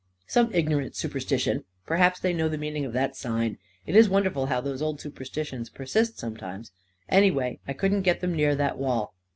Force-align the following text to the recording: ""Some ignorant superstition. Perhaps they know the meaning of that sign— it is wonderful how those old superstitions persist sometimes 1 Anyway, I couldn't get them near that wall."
""Some 0.25 0.51
ignorant 0.51 0.95
superstition. 0.95 1.63
Perhaps 1.85 2.19
they 2.21 2.33
know 2.33 2.49
the 2.49 2.57
meaning 2.57 2.85
of 2.85 2.93
that 2.93 3.15
sign— 3.15 3.59
it 3.85 3.95
is 3.95 4.09
wonderful 4.09 4.47
how 4.47 4.59
those 4.59 4.81
old 4.81 4.99
superstitions 4.99 5.69
persist 5.69 6.17
sometimes 6.17 6.71
1 7.09 7.19
Anyway, 7.19 7.59
I 7.67 7.73
couldn't 7.73 8.01
get 8.01 8.19
them 8.19 8.33
near 8.33 8.55
that 8.55 8.79
wall." 8.79 9.13